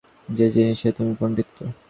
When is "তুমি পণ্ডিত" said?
0.97-1.49